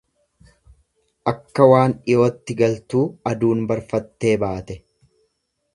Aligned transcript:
Akka 1.31 1.67
waan 1.73 1.93
dhiyotti 2.07 2.57
galtuu 2.63 3.05
aduun 3.33 3.65
barfattee 3.73 4.35
baate. 4.45 4.83